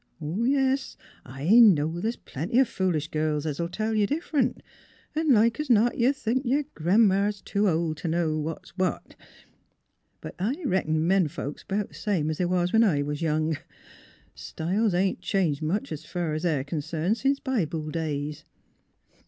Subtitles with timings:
[0.19, 4.63] —^Yes, I know the's plenty of foolish girls as '11 tell you different;
[5.15, 9.15] an' like 's not you think your Gran 'ma's too old t' know what's what.
[10.19, 13.21] But I reckon men folks 's 'bout the same 's they was when I was
[13.21, 13.67] young; in fact,
[14.33, 18.43] styles ain't changed much, es fur es they're concerned, since Bible days.